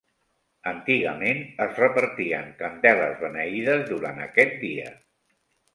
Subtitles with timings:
[0.71, 4.93] Antigament, es repartien candeles beneïdes durant aquest dia.